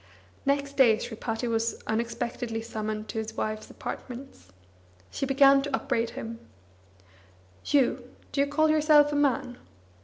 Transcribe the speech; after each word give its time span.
Next 0.47 0.77
day 0.77 0.97
Sripati 0.97 1.47
was 1.47 1.79
unexpectedly 1.85 2.63
summoned 2.63 3.07
to 3.09 3.19
his 3.19 3.37
wife's 3.37 3.69
apartments. 3.69 4.47
She 5.11 5.27
began 5.27 5.61
to 5.61 5.75
upbraid 5.75 6.09
him: 6.17 6.39
"You, 7.65 8.09
do 8.31 8.41
you 8.41 8.47
call 8.47 8.67
yourself 8.71 9.11
a 9.11 9.15
man? 9.15 9.59